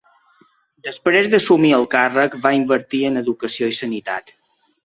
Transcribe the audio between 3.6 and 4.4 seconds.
i sanitat.